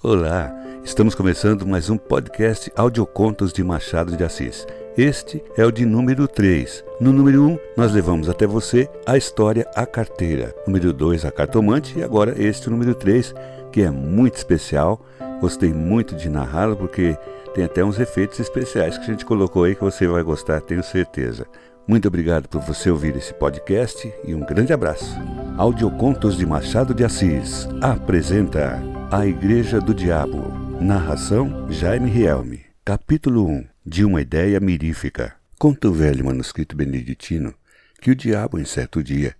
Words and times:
Olá, 0.00 0.54
estamos 0.84 1.12
começando 1.12 1.66
mais 1.66 1.90
um 1.90 1.98
podcast 1.98 2.70
Audiocontos 2.76 3.52
de 3.52 3.64
Machado 3.64 4.16
de 4.16 4.22
Assis. 4.22 4.64
Este 4.96 5.42
é 5.56 5.66
o 5.66 5.72
de 5.72 5.84
número 5.84 6.28
3. 6.28 6.84
No 7.00 7.12
número 7.12 7.42
1, 7.42 7.58
nós 7.76 7.92
levamos 7.92 8.28
até 8.28 8.46
você 8.46 8.88
a 9.04 9.16
história 9.16 9.68
A 9.74 9.84
Carteira. 9.84 10.54
Número 10.68 10.92
2, 10.92 11.24
A 11.24 11.32
Cartomante. 11.32 11.98
E 11.98 12.04
agora 12.04 12.40
este 12.40 12.70
número 12.70 12.94
3, 12.94 13.34
que 13.72 13.82
é 13.82 13.90
muito 13.90 14.36
especial. 14.36 15.04
Gostei 15.40 15.74
muito 15.74 16.14
de 16.14 16.28
narrá-lo 16.28 16.76
porque 16.76 17.18
tem 17.52 17.64
até 17.64 17.84
uns 17.84 17.98
efeitos 17.98 18.38
especiais 18.38 18.96
que 18.96 19.02
a 19.02 19.08
gente 19.08 19.24
colocou 19.24 19.64
aí 19.64 19.74
que 19.74 19.82
você 19.82 20.06
vai 20.06 20.22
gostar, 20.22 20.60
tenho 20.60 20.84
certeza. 20.84 21.44
Muito 21.88 22.06
obrigado 22.06 22.48
por 22.48 22.60
você 22.60 22.88
ouvir 22.88 23.16
esse 23.16 23.34
podcast 23.34 24.14
e 24.24 24.32
um 24.32 24.46
grande 24.46 24.72
abraço. 24.72 25.18
Audiocontos 25.56 26.36
de 26.36 26.46
Machado 26.46 26.94
de 26.94 27.04
Assis 27.04 27.68
apresenta 27.80 28.80
A 29.10 29.24
Igreja 29.24 29.80
do 29.80 29.94
Diabo. 29.94 30.52
Narração 30.82 31.72
Jaime 31.72 32.10
Rielme. 32.10 32.66
Capítulo 32.84 33.48
1 33.48 33.66
De 33.82 34.04
uma 34.04 34.20
ideia 34.20 34.60
mirífica. 34.60 35.34
Conta 35.58 35.88
o 35.88 35.94
velho 35.94 36.26
manuscrito 36.26 36.76
beneditino 36.76 37.54
que 38.02 38.10
o 38.10 38.14
diabo, 38.14 38.58
em 38.58 38.66
certo 38.66 39.02
dia, 39.02 39.34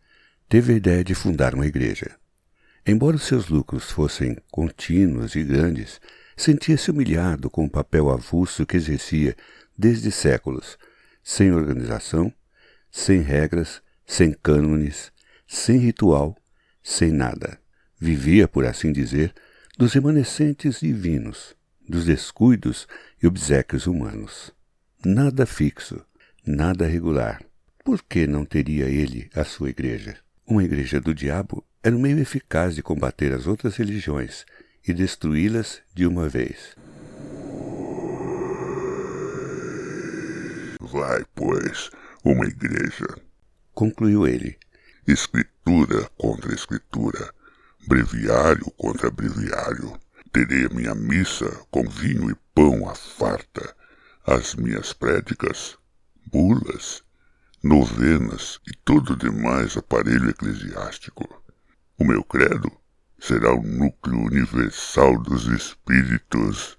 teve 0.49 0.73
a 0.73 0.77
ideia 0.77 1.05
de 1.05 1.15
fundar 1.15 1.55
uma 1.55 1.67
igreja. 1.67 2.17
Embora 2.87 3.17
os 3.17 3.25
seus 3.25 3.51
lucros 3.51 3.91
fossem 3.91 4.39
contínuos 4.51 5.37
e 5.37 5.43
grandes, 5.43 6.01
sentia-se 6.35 6.91
humilhado 6.91 7.51
com 7.51 7.67
o 7.67 7.71
papel 7.71 8.09
avulso 8.09 8.65
que 8.65 8.79
exercia 8.79 9.37
desde 9.77 10.11
séculos, 10.11 10.79
sem 11.23 11.53
organização, 11.53 12.33
sem 12.91 13.21
regras, 13.21 13.83
sem 14.07 14.33
cânones, 14.33 15.13
sem 15.47 15.77
ritual, 15.77 16.35
sem 16.83 17.13
nada. 17.13 17.61
Vivia, 18.01 18.49
por 18.49 18.65
assim 18.65 18.93
dizer, 18.93 19.35
dos 19.79 19.93
remanescentes 19.93 20.81
divinos, 20.81 21.55
dos 21.89 22.05
descuidos 22.05 22.89
e 23.23 23.29
obsequios 23.29 23.87
humanos. 23.87 24.53
Nada 25.05 25.47
fixo, 25.47 26.05
nada 26.45 26.85
regular. 26.85 27.41
Por 27.85 28.03
que 28.03 28.27
não 28.27 28.45
teria 28.45 28.87
ele 28.87 29.31
a 29.33 29.45
sua 29.45 29.71
igreja? 29.71 30.19
Uma 30.45 30.65
igreja 30.65 31.01
do 31.01 31.15
diabo 31.15 31.65
era 31.81 31.95
um 31.95 32.01
meio 32.01 32.19
eficaz 32.19 32.75
de 32.75 32.83
combater 32.83 33.33
as 33.33 33.47
outras 33.47 33.77
religiões 33.77 34.45
e 34.87 34.93
destruí-las 34.93 35.81
de 35.95 36.09
uma 36.09 36.29
vez. 36.29 36.75
Vai, 40.81 41.25
pois, 41.37 41.89
uma 42.25 42.47
igreja. 42.47 43.07
Concluiu 43.75 44.27
ele. 44.27 44.59
Escritura 45.07 46.11
contra 46.17 46.53
escritura, 46.53 47.33
breviário 47.89 48.71
contra 48.73 49.11
breviário. 49.11 49.99
Terei 50.31 50.67
a 50.67 50.69
minha 50.69 50.95
missa 50.95 51.49
com 51.71 51.89
vinho 51.89 52.31
e 52.31 52.37
pão 52.55 52.87
à 52.87 52.95
farta, 52.95 53.75
as 54.27 54.55
minhas 54.55 54.93
prédicas, 54.93 55.79
bulas, 56.27 57.03
novenas 57.63 58.61
e 58.67 58.77
todo 58.85 59.17
demais 59.17 59.75
aparelho 59.75 60.29
eclesiástico. 60.29 61.43
O 61.99 62.05
meu 62.05 62.23
credo 62.23 62.71
será 63.19 63.55
o 63.55 63.63
núcleo 63.63 64.21
universal 64.21 65.19
dos 65.23 65.47
espíritos. 65.47 66.77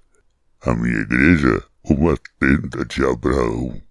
A 0.62 0.76
minha 0.76 1.00
igreja, 1.00 1.64
uma 1.84 2.16
tenda 2.40 2.86
de 2.86 3.04
Abraão. 3.04 3.82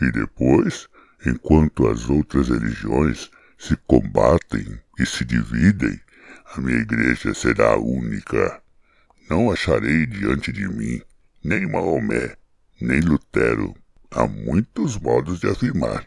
E 0.00 0.10
depois, 0.10 0.88
enquanto 1.24 1.86
as 1.86 2.10
outras 2.10 2.48
religiões 2.48 3.30
se 3.56 3.76
combatem 3.86 4.80
e 4.98 5.06
se 5.06 5.24
dividem, 5.24 6.00
a 6.54 6.60
minha 6.60 6.78
igreja 6.78 7.34
será 7.34 7.76
única. 7.76 8.62
Não 9.28 9.50
acharei 9.50 10.06
diante 10.06 10.52
de 10.52 10.68
mim 10.68 11.02
nem 11.42 11.66
Maomé, 11.66 12.36
nem 12.80 13.00
Lutero. 13.00 13.74
Há 14.10 14.26
muitos 14.26 14.98
modos 14.98 15.40
de 15.40 15.48
afirmar. 15.48 16.06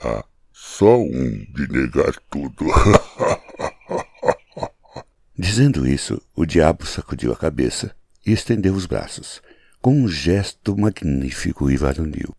Há 0.00 0.24
só 0.52 0.98
um 0.98 1.46
de 1.54 1.70
negar 1.70 2.14
tudo. 2.30 2.66
Dizendo 5.38 5.86
isso, 5.86 6.20
o 6.34 6.46
diabo 6.46 6.86
sacudiu 6.86 7.32
a 7.32 7.36
cabeça 7.36 7.94
e 8.24 8.32
estendeu 8.32 8.74
os 8.74 8.86
braços, 8.86 9.42
com 9.82 9.94
um 9.94 10.08
gesto 10.08 10.76
magnífico 10.76 11.70
e 11.70 11.76
varonil. 11.76 12.34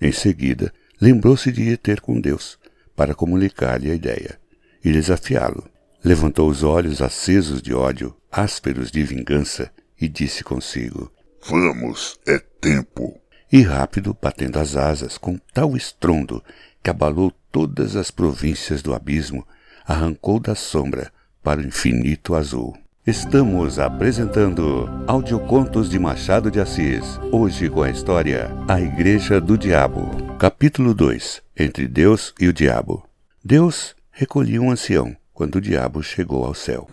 Em 0.00 0.12
seguida, 0.12 0.72
lembrou-se 1.00 1.50
de 1.50 1.62
ir 1.62 1.78
ter 1.78 2.00
com 2.00 2.20
Deus, 2.20 2.58
para 2.94 3.14
comunicar-lhe 3.14 3.90
a 3.90 3.94
ideia 3.94 4.38
e 4.82 4.92
desafiá-lo. 4.92 5.68
Levantou 6.06 6.48
os 6.48 6.62
olhos 6.62 7.02
acesos 7.02 7.60
de 7.60 7.74
ódio, 7.74 8.14
ásperos 8.30 8.92
de 8.92 9.02
vingança, 9.02 9.72
e 10.00 10.06
disse 10.08 10.44
consigo: 10.44 11.10
Vamos, 11.48 12.16
é 12.24 12.38
tempo. 12.38 13.20
E 13.50 13.60
rápido, 13.62 14.16
batendo 14.22 14.56
as 14.60 14.76
asas 14.76 15.18
com 15.18 15.36
tal 15.52 15.76
estrondo 15.76 16.40
que 16.80 16.90
abalou 16.90 17.32
todas 17.50 17.96
as 17.96 18.12
províncias 18.12 18.82
do 18.82 18.94
abismo, 18.94 19.44
arrancou 19.84 20.38
da 20.38 20.54
sombra 20.54 21.12
para 21.42 21.60
o 21.60 21.64
infinito 21.64 22.36
azul. 22.36 22.78
Estamos 23.04 23.80
apresentando 23.80 24.88
Audiocontos 25.08 25.90
de 25.90 25.98
Machado 25.98 26.52
de 26.52 26.60
Assis, 26.60 27.18
hoje 27.32 27.68
com 27.68 27.82
a 27.82 27.90
história 27.90 28.48
A 28.68 28.80
Igreja 28.80 29.40
do 29.40 29.58
Diabo. 29.58 30.08
Capítulo 30.38 30.94
2 30.94 31.42
Entre 31.58 31.88
Deus 31.88 32.32
e 32.38 32.46
o 32.46 32.52
Diabo. 32.52 33.04
Deus 33.44 33.96
recolhia 34.12 34.62
um 34.62 34.70
ancião 34.70 35.16
quando 35.36 35.56
o 35.56 35.60
diabo 35.60 36.02
chegou 36.02 36.46
ao 36.46 36.54
céu. 36.54 36.88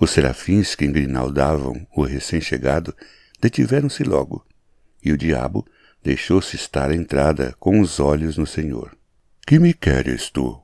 Os 0.00 0.10
serafins 0.10 0.74
que 0.74 0.86
engrinaldavam 0.86 1.86
o 1.94 2.02
recém-chegado 2.02 2.96
detiveram-se 3.38 4.02
logo, 4.02 4.42
e 5.04 5.12
o 5.12 5.18
diabo 5.18 5.66
deixou-se 6.02 6.56
estar 6.56 6.90
à 6.90 6.94
entrada 6.94 7.54
com 7.60 7.78
os 7.80 8.00
olhos 8.00 8.38
no 8.38 8.46
Senhor. 8.46 8.96
Que 9.46 9.58
me 9.58 9.74
queres 9.74 10.30
tu? 10.30 10.58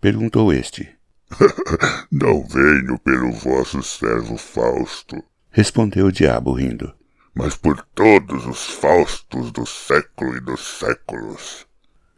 perguntou 0.00 0.52
este. 0.52 0.88
Não 2.08 2.46
venho 2.46 3.00
pelo 3.00 3.32
vosso 3.32 3.82
servo 3.82 4.36
Fausto, 4.36 5.20
respondeu 5.50 6.06
o 6.06 6.12
diabo 6.12 6.52
rindo, 6.52 6.94
mas 7.34 7.56
por 7.56 7.84
todos 7.96 8.46
os 8.46 8.64
Faustos 8.64 9.50
do 9.50 9.66
século 9.66 10.36
e 10.36 10.40
dos 10.40 10.78
séculos. 10.78 11.66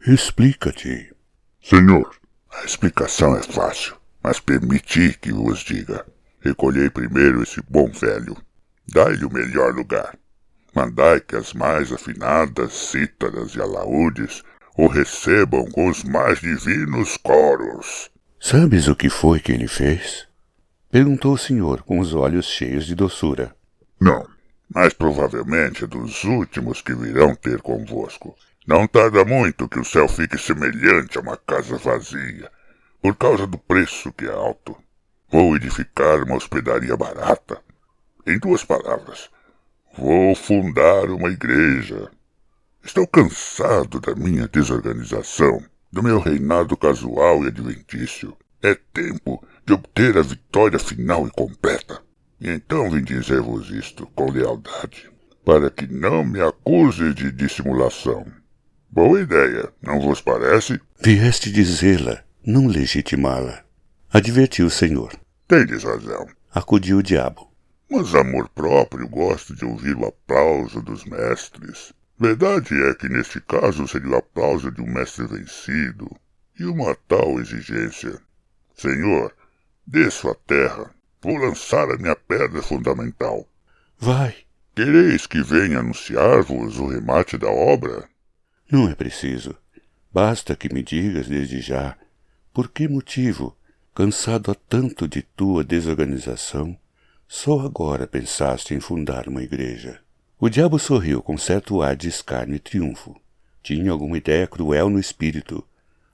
Explica-te. 0.07 1.11
Senhor, 1.63 2.15
a 2.51 2.63
explicação 2.63 3.35
é 3.35 3.41
fácil, 3.41 3.95
mas 4.21 4.39
permiti 4.39 5.17
que 5.19 5.33
vos 5.33 5.61
diga. 5.61 6.05
Recolhei 6.41 6.91
primeiro 6.91 7.41
esse 7.41 7.59
bom 7.67 7.89
velho. 7.89 8.37
Dai-lhe 8.87 9.25
o 9.25 9.33
melhor 9.33 9.73
lugar. 9.73 10.15
Mandai 10.75 11.19
que 11.21 11.35
as 11.35 11.53
mais 11.53 11.91
afinadas 11.91 12.71
cítaras 12.73 13.55
e 13.55 13.61
alaúdes 13.61 14.43
o 14.77 14.85
recebam 14.85 15.65
com 15.71 15.89
os 15.89 16.03
mais 16.03 16.39
divinos 16.39 17.17
coros. 17.17 18.11
Sabes 18.39 18.87
o 18.87 18.95
que 18.95 19.09
foi 19.09 19.39
que 19.39 19.53
ele 19.53 19.67
fez? 19.67 20.27
Perguntou 20.91 21.33
o 21.33 21.37
senhor 21.37 21.81
com 21.81 21.97
os 21.97 22.13
olhos 22.13 22.45
cheios 22.45 22.85
de 22.85 22.93
doçura. 22.93 23.55
Não, 23.99 24.23
mas 24.69 24.93
provavelmente 24.93 25.83
é 25.83 25.87
dos 25.87 26.23
últimos 26.25 26.79
que 26.79 26.93
virão 26.93 27.35
ter 27.35 27.59
convosco. 27.59 28.35
Não 28.65 28.87
tarda 28.87 29.23
muito 29.23 29.67
que 29.67 29.79
o 29.79 29.85
céu 29.85 30.07
fique 30.07 30.37
semelhante 30.37 31.17
a 31.17 31.21
uma 31.21 31.37
casa 31.37 31.77
vazia, 31.77 32.51
por 33.01 33.15
causa 33.15 33.45
do 33.45 33.57
preço 33.57 34.11
que 34.13 34.25
é 34.25 34.31
alto. 34.31 34.75
Vou 35.29 35.55
edificar 35.55 36.23
uma 36.23 36.35
hospedaria 36.35 36.97
barata. 36.97 37.61
Em 38.25 38.39
duas 38.39 38.63
palavras, 38.63 39.29
vou 39.95 40.35
fundar 40.35 41.09
uma 41.09 41.29
igreja 41.29 42.09
Estou 42.85 43.07
cansado 43.07 43.99
da 43.99 44.13
minha 44.13 44.47
desorganização, 44.47 45.59
do 45.91 46.03
meu 46.03 46.19
reinado 46.19 46.77
casual 46.77 47.43
e 47.43 47.47
adventício. 47.47 48.37
É 48.61 48.75
tempo 48.75 49.43
de 49.65 49.73
obter 49.73 50.15
a 50.15 50.21
vitória 50.21 50.77
final 50.77 51.25
e 51.25 51.31
completa. 51.31 51.99
E 52.39 52.47
então 52.47 52.91
vim 52.91 53.03
dizer-vos 53.03 53.71
isto 53.71 54.05
com 54.13 54.29
lealdade, 54.29 55.09
para 55.43 55.71
que 55.71 55.87
não 55.87 56.23
me 56.23 56.39
acuse 56.39 57.11
de 57.15 57.31
dissimulação. 57.31 58.27
Boa 58.95 59.19
ideia, 59.19 59.73
não 59.81 59.99
vos 59.99 60.21
parece? 60.21 60.79
Vieste 61.01 61.51
dizê-la, 61.51 62.23
não 62.45 62.65
legitimá-la. 62.65 63.61
Advertiu 64.09 64.67
o 64.67 64.69
senhor. 64.69 65.11
Tendes 65.49 65.83
razão. 65.83 66.25
Acudiu 66.49 66.99
o 66.99 67.03
diabo. 67.03 67.51
Mas 67.91 68.15
amor 68.15 68.47
próprio 68.47 69.05
gosto 69.09 69.53
de 69.53 69.65
ouvir 69.65 69.97
o 69.97 70.05
aplauso 70.05 70.81
dos 70.81 71.03
mestres. 71.03 71.91
Verdade 72.17 72.73
é 72.89 72.93
que 72.93 73.09
neste 73.09 73.41
caso 73.41 73.85
seria 73.85 74.11
o 74.11 74.15
aplauso 74.15 74.71
de 74.71 74.81
um 74.81 74.87
mestre 74.87 75.27
vencido 75.27 76.09
e 76.57 76.63
uma 76.63 76.95
tal 77.05 77.37
exigência. 77.41 78.17
Senhor, 78.77 79.33
desço 79.85 80.29
à 80.29 80.35
terra. 80.47 80.89
Vou 81.21 81.35
lançar 81.35 81.91
a 81.91 81.97
minha 81.97 82.15
pedra 82.15 82.61
fundamental. 82.61 83.45
Vai. 83.99 84.33
Quereis 84.73 85.27
que 85.27 85.43
venha 85.43 85.79
anunciar-vos 85.79 86.79
o 86.79 86.87
remate 86.87 87.37
da 87.37 87.49
obra? 87.49 88.07
Não 88.69 88.89
é 88.89 88.95
preciso. 88.95 89.55
Basta 90.11 90.55
que 90.55 90.73
me 90.73 90.81
digas 90.81 91.27
desde 91.27 91.61
já 91.61 91.97
por 92.51 92.69
que 92.69 92.87
motivo 92.87 93.55
cansado 93.93 94.51
há 94.51 94.55
tanto 94.55 95.07
de 95.07 95.21
tua 95.21 95.63
desorganização, 95.63 96.77
só 97.27 97.61
agora 97.61 98.07
pensaste 98.07 98.73
em 98.73 98.79
fundar 98.79 99.27
uma 99.27 99.43
igreja. 99.43 100.01
O 100.39 100.49
diabo 100.49 100.77
sorriu 100.79 101.21
com 101.21 101.37
certo 101.37 101.81
ar 101.81 101.95
de 101.95 102.09
escárnio 102.09 102.55
e 102.55 102.59
triunfo. 102.59 103.15
Tinha 103.63 103.91
alguma 103.91 104.17
ideia 104.17 104.47
cruel 104.47 104.89
no 104.89 104.99
espírito, 104.99 105.65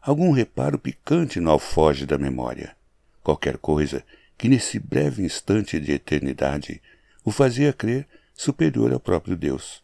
algum 0.02 0.32
reparo 0.32 0.78
picante 0.78 1.40
no 1.40 1.52
alfoge 1.52 2.06
da 2.06 2.18
memória. 2.18 2.76
Qualquer 3.24 3.58
coisa 3.58 4.04
que 4.38 4.48
nesse 4.48 4.78
breve 4.78 5.24
instante 5.24 5.80
de 5.80 5.94
eternidade 5.94 6.82
o 7.24 7.32
fazia 7.32 7.72
crer 7.72 8.08
superior 8.34 8.94
ao 8.94 9.00
próprio 9.00 9.36
Deus. 9.36 9.84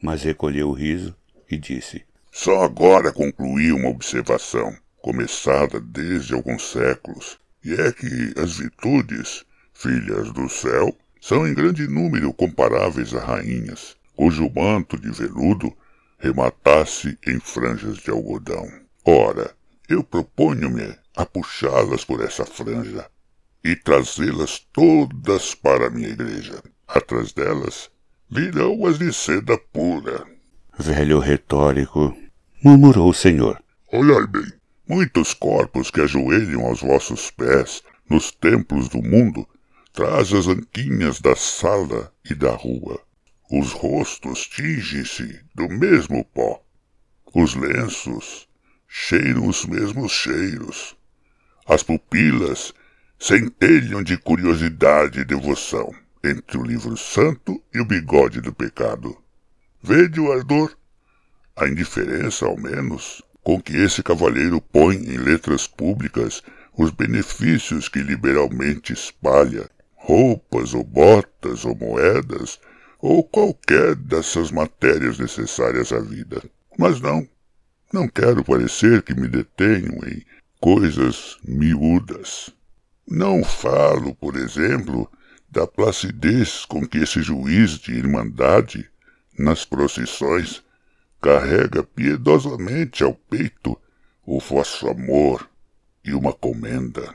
Mas 0.00 0.22
recolheu 0.22 0.68
o 0.68 0.72
riso 0.72 1.14
e 1.50 1.56
disse: 1.56 2.04
Só 2.30 2.62
agora 2.62 3.12
concluí 3.12 3.72
uma 3.72 3.88
observação, 3.88 4.76
começada 5.00 5.80
desde 5.80 6.34
alguns 6.34 6.70
séculos, 6.70 7.38
e 7.64 7.74
é 7.74 7.92
que 7.92 8.34
as 8.40 8.58
virtudes, 8.58 9.44
filhas 9.72 10.30
do 10.32 10.48
céu, 10.48 10.94
são 11.20 11.46
em 11.46 11.54
grande 11.54 11.86
número 11.88 12.32
comparáveis 12.32 13.14
a 13.14 13.20
rainhas, 13.20 13.96
cujo 14.14 14.50
manto 14.54 14.98
de 14.98 15.10
veludo 15.10 15.72
rematasse 16.18 17.18
em 17.26 17.38
franjas 17.38 17.98
de 17.98 18.10
algodão. 18.10 18.66
Ora, 19.04 19.54
eu 19.88 20.04
proponho-me 20.04 20.94
a 21.16 21.24
puxá-las 21.24 22.04
por 22.04 22.22
essa 22.22 22.44
franja 22.44 23.08
e 23.64 23.74
trazê-las 23.74 24.60
todas 24.72 25.54
para 25.54 25.86
a 25.86 25.90
minha 25.90 26.08
igreja. 26.08 26.62
Atrás 26.86 27.32
delas 27.32 27.90
virão 28.30 28.86
as 28.86 28.98
de 28.98 29.12
seda 29.12 29.58
pura. 29.58 30.37
Velho 30.80 31.18
retórico, 31.18 32.16
murmurou 32.62 33.10
o 33.10 33.14
senhor. 33.14 33.60
Olhai 33.92 34.24
bem, 34.28 34.46
muitos 34.88 35.34
corpos 35.34 35.90
que 35.90 36.00
ajoelham 36.00 36.64
aos 36.64 36.82
vossos 36.82 37.32
pés 37.32 37.82
nos 38.08 38.30
templos 38.30 38.88
do 38.88 39.02
mundo 39.02 39.44
traz 39.92 40.32
as 40.32 40.46
anquinhas 40.46 41.20
da 41.20 41.34
sala 41.34 42.12
e 42.30 42.32
da 42.32 42.52
rua. 42.52 43.02
Os 43.50 43.72
rostos 43.72 44.46
tingem-se 44.46 45.40
do 45.52 45.68
mesmo 45.68 46.24
pó. 46.26 46.62
Os 47.34 47.56
lenços 47.56 48.46
cheiram 48.86 49.48
os 49.48 49.66
mesmos 49.66 50.12
cheiros. 50.12 50.96
As 51.66 51.82
pupilas 51.82 52.72
centelham 53.18 54.00
de 54.00 54.16
curiosidade 54.16 55.18
e 55.18 55.24
devoção 55.24 55.92
entre 56.22 56.56
o 56.56 56.62
livro 56.62 56.96
santo 56.96 57.60
e 57.74 57.80
o 57.80 57.84
bigode 57.84 58.40
do 58.40 58.52
pecado. 58.52 59.18
Vede 59.82 60.20
o 60.20 60.32
ardor, 60.32 60.76
a 61.56 61.68
indiferença, 61.68 62.46
ao 62.46 62.56
menos, 62.56 63.22
com 63.42 63.60
que 63.60 63.76
esse 63.76 64.02
cavalheiro 64.02 64.60
põe 64.60 64.96
em 64.96 65.16
letras 65.16 65.66
públicas 65.66 66.42
os 66.76 66.90
benefícios 66.90 67.88
que 67.88 68.00
liberalmente 68.00 68.92
espalha 68.92 69.68
roupas 69.94 70.74
ou 70.74 70.84
botas 70.84 71.64
ou 71.64 71.76
moedas 71.76 72.58
ou 73.00 73.22
qualquer 73.22 73.94
dessas 73.94 74.50
matérias 74.50 75.18
necessárias 75.18 75.92
à 75.92 76.00
vida. 76.00 76.42
Mas 76.76 77.00
não, 77.00 77.28
não 77.92 78.08
quero 78.08 78.44
parecer 78.44 79.02
que 79.02 79.14
me 79.14 79.28
detenho 79.28 79.98
em 80.06 80.24
coisas 80.60 81.38
miúdas. 81.44 82.50
Não 83.06 83.44
falo, 83.44 84.14
por 84.14 84.36
exemplo, 84.36 85.10
da 85.50 85.66
placidez 85.66 86.64
com 86.64 86.86
que 86.86 86.98
esse 86.98 87.22
juiz 87.22 87.78
de 87.78 87.92
irmandade, 87.94 88.88
nas 89.38 89.64
procissões, 89.64 90.62
carrega 91.20 91.82
piedosamente 91.82 93.02
ao 93.02 93.14
peito 93.14 93.78
o 94.24 94.40
vosso 94.40 94.88
amor 94.88 95.48
e 96.04 96.12
uma 96.12 96.32
comenda. 96.32 97.14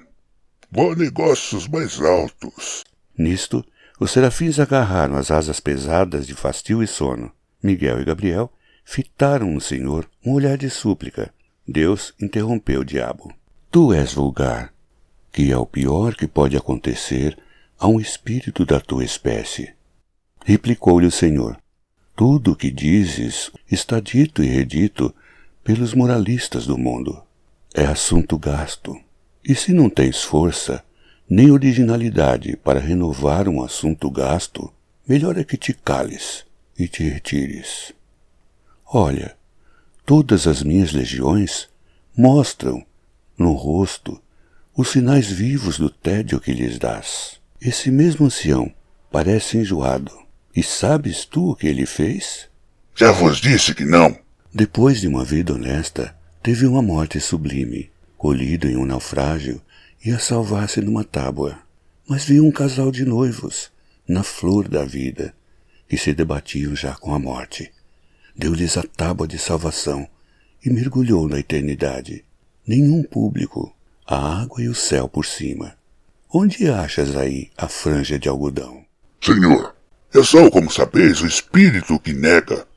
Vou 0.71 0.95
negócios 0.95 1.67
mais 1.67 2.01
altos. 2.01 2.83
Nisto, 3.17 3.63
os 3.99 4.11
serafins 4.11 4.59
agarraram 4.59 5.15
as 5.15 5.29
asas 5.29 5.59
pesadas 5.59 6.25
de 6.25 6.33
fastio 6.33 6.81
e 6.81 6.87
sono. 6.87 7.31
Miguel 7.61 8.01
e 8.01 8.05
Gabriel 8.05 8.51
fitaram 8.83 9.51
no 9.51 9.61
Senhor 9.61 10.09
um 10.25 10.33
olhar 10.33 10.57
de 10.57 10.69
súplica. 10.69 11.33
Deus 11.67 12.13
interrompeu 12.19 12.81
o 12.81 12.85
diabo. 12.85 13.33
Tu 13.71 13.93
és 13.93 14.13
vulgar, 14.13 14.73
que 15.31 15.51
é 15.51 15.57
o 15.57 15.65
pior 15.65 16.15
que 16.15 16.27
pode 16.27 16.57
acontecer 16.57 17.37
a 17.79 17.87
um 17.87 17.99
espírito 17.99 18.65
da 18.65 18.79
tua 18.79 19.03
espécie. 19.03 19.73
Replicou-lhe 20.43 21.07
o 21.07 21.11
Senhor. 21.11 21.57
Tudo 22.15 22.51
o 22.51 22.55
que 22.55 22.69
dizes 22.69 23.51
está 23.71 23.99
dito 23.99 24.43
e 24.43 24.47
redito 24.47 25.13
pelos 25.63 25.95
moralistas 25.95 26.67
do 26.67 26.77
mundo. 26.77 27.23
É 27.73 27.85
assunto 27.85 28.37
gasto. 28.37 28.95
E 29.43 29.55
se 29.55 29.73
não 29.73 29.89
tens 29.89 30.21
força, 30.21 30.83
nem 31.27 31.49
originalidade 31.49 32.55
para 32.57 32.79
renovar 32.79 33.49
um 33.49 33.63
assunto 33.63 34.11
gasto, 34.11 34.71
melhor 35.07 35.37
é 35.39 35.43
que 35.43 35.57
te 35.57 35.73
cales 35.73 36.45
e 36.77 36.87
te 36.87 37.03
retires. 37.03 37.93
Olha, 38.85 39.35
todas 40.05 40.45
as 40.45 40.61
minhas 40.61 40.91
legiões 40.91 41.67
mostram 42.15 42.85
no 43.35 43.53
rosto 43.53 44.21
os 44.75 44.89
sinais 44.89 45.31
vivos 45.31 45.79
do 45.79 45.89
tédio 45.89 46.39
que 46.39 46.53
lhes 46.53 46.77
dás. 46.77 47.39
Esse 47.59 47.89
mesmo 47.89 48.27
ancião 48.27 48.71
parece 49.11 49.57
enjoado. 49.57 50.22
E 50.55 50.61
sabes 50.61 51.25
tu 51.25 51.51
o 51.51 51.55
que 51.55 51.67
ele 51.67 51.85
fez? 51.85 52.47
Já 52.95 53.11
vos 53.11 53.37
disse 53.37 53.73
que 53.73 53.85
não. 53.85 54.17
Depois 54.53 55.01
de 55.01 55.07
uma 55.07 55.25
vida 55.25 55.53
honesta, 55.53 56.15
teve 56.41 56.65
uma 56.65 56.81
morte 56.81 57.19
sublime 57.19 57.91
colhido 58.23 58.69
em 58.69 58.77
um 58.77 58.85
naufrágio, 58.85 59.61
ia 60.01 60.17
salvar-se 60.17 60.79
numa 60.79 61.03
tábua, 61.03 61.59
mas 62.07 62.23
viu 62.23 62.45
um 62.45 62.51
casal 62.53 62.89
de 62.89 63.03
noivos, 63.03 63.69
na 64.07 64.23
flor 64.23 64.69
da 64.69 64.85
vida, 64.85 65.35
que 65.89 65.97
se 65.97 66.13
debatiam 66.13 66.73
já 66.73 66.95
com 66.95 67.13
a 67.13 67.19
morte. 67.19 67.69
Deu-lhes 68.33 68.77
a 68.77 68.83
tábua 68.83 69.27
de 69.27 69.37
salvação 69.37 70.07
e 70.63 70.69
mergulhou 70.69 71.27
na 71.27 71.37
eternidade. 71.37 72.23
Nenhum 72.65 73.03
público, 73.03 73.75
a 74.07 74.41
água 74.41 74.63
e 74.63 74.69
o 74.69 74.73
céu 74.73 75.09
por 75.09 75.25
cima. 75.25 75.75
Onde 76.33 76.69
achas 76.69 77.17
aí 77.17 77.51
a 77.57 77.67
franja 77.67 78.17
de 78.17 78.29
algodão? 78.29 78.85
Senhor, 79.21 79.75
eu 80.13 80.23
sou, 80.23 80.51
como 80.51 80.71
sabeis, 80.71 81.21
o 81.21 81.25
espírito 81.25 81.99
que 81.99 82.13
nega. 82.13 82.67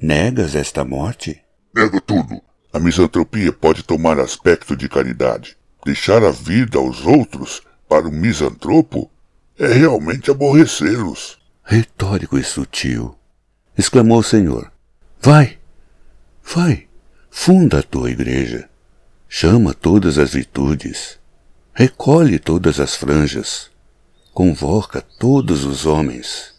Negas 0.00 0.54
esta 0.54 0.84
morte? 0.84 1.42
Nego 1.74 2.00
tudo. 2.00 2.40
A 2.72 2.78
misantropia 2.78 3.52
pode 3.52 3.82
tomar 3.82 4.20
aspecto 4.20 4.76
de 4.76 4.88
caridade. 4.88 5.56
Deixar 5.84 6.22
a 6.22 6.30
vida 6.30 6.78
aos 6.78 7.04
outros 7.04 7.62
para 7.88 8.06
o 8.06 8.12
misantropo 8.12 9.10
é 9.58 9.66
realmente 9.68 10.30
aborrecê-los. 10.30 11.38
Retórico 11.64 12.38
e 12.38 12.44
sutil, 12.44 13.16
exclamou 13.76 14.18
o 14.18 14.22
Senhor. 14.22 14.70
Vai, 15.20 15.58
vai, 16.44 16.86
funda 17.30 17.80
a 17.80 17.82
tua 17.82 18.10
igreja. 18.10 18.68
Chama 19.28 19.74
todas 19.74 20.18
as 20.18 20.34
virtudes. 20.34 21.18
Recolhe 21.74 22.38
todas 22.38 22.78
as 22.78 22.94
franjas. 22.94 23.70
Convoca 24.32 25.00
todos 25.00 25.64
os 25.64 25.84
homens. 25.84 26.55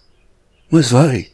Mas 0.70 0.92
vai, 0.92 1.28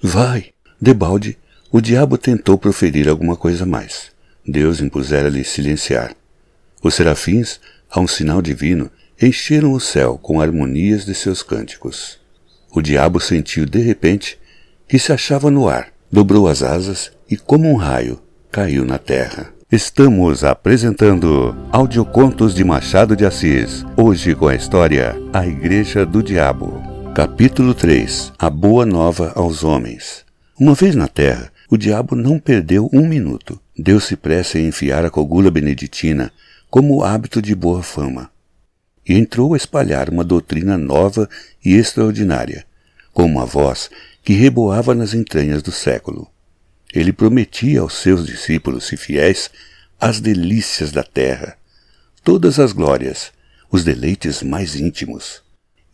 vai. 0.00 0.50
Debalde, 0.80 1.36
o 1.72 1.80
diabo 1.80 2.16
tentou 2.16 2.56
proferir 2.56 3.08
alguma 3.08 3.36
coisa 3.36 3.66
mais. 3.66 4.12
Deus 4.46 4.80
impusera-lhe 4.80 5.42
silenciar. 5.42 6.14
Os 6.82 6.94
serafins, 6.94 7.58
a 7.90 7.98
um 7.98 8.06
sinal 8.06 8.40
divino, 8.40 8.88
encheram 9.20 9.72
o 9.72 9.80
céu 9.80 10.16
com 10.16 10.40
harmonias 10.40 11.04
de 11.04 11.14
seus 11.14 11.42
cânticos. 11.42 12.20
O 12.70 12.80
diabo 12.80 13.18
sentiu 13.18 13.66
de 13.66 13.80
repente 13.80 14.38
que 14.86 14.98
se 14.98 15.12
achava 15.12 15.50
no 15.50 15.68
ar, 15.68 15.88
dobrou 16.12 16.46
as 16.46 16.62
asas 16.62 17.10
e, 17.28 17.36
como 17.36 17.68
um 17.68 17.76
raio, 17.76 18.20
caiu 18.52 18.84
na 18.84 18.98
terra. 18.98 19.52
Estamos 19.72 20.44
apresentando 20.44 21.56
Audiocontos 21.72 22.54
de 22.54 22.62
Machado 22.62 23.16
de 23.16 23.26
Assis, 23.26 23.84
hoje 23.96 24.32
com 24.32 24.46
a 24.46 24.54
história 24.54 25.16
A 25.32 25.44
Igreja 25.44 26.06
do 26.06 26.22
Diabo. 26.22 26.85
Capítulo 27.16 27.72
3 27.72 28.34
A 28.38 28.50
Boa 28.50 28.84
Nova 28.84 29.32
aos 29.34 29.64
Homens. 29.64 30.22
Uma 30.60 30.74
vez 30.74 30.94
na 30.94 31.08
terra, 31.08 31.50
o 31.70 31.78
diabo 31.78 32.14
não 32.14 32.38
perdeu 32.38 32.90
um 32.92 33.08
minuto. 33.08 33.58
Deu-se 33.74 34.14
pressa 34.16 34.58
em 34.58 34.66
enfiar 34.66 35.02
a 35.02 35.08
cogula 35.08 35.50
beneditina 35.50 36.30
como 36.68 37.02
hábito 37.02 37.40
de 37.40 37.54
boa 37.54 37.82
fama. 37.82 38.30
E 39.08 39.14
entrou 39.14 39.54
a 39.54 39.56
espalhar 39.56 40.10
uma 40.10 40.22
doutrina 40.22 40.76
nova 40.76 41.26
e 41.64 41.72
extraordinária, 41.72 42.66
com 43.14 43.24
uma 43.24 43.46
voz 43.46 43.88
que 44.22 44.34
reboava 44.34 44.94
nas 44.94 45.14
entranhas 45.14 45.62
do 45.62 45.72
século. 45.72 46.30
Ele 46.92 47.14
prometia 47.14 47.80
aos 47.80 47.94
seus 47.94 48.26
discípulos 48.26 48.92
e 48.92 48.96
fiéis 48.98 49.50
as 49.98 50.20
delícias 50.20 50.92
da 50.92 51.02
terra, 51.02 51.56
todas 52.22 52.60
as 52.60 52.72
glórias, 52.72 53.32
os 53.70 53.82
deleites 53.82 54.42
mais 54.42 54.76
íntimos, 54.76 55.45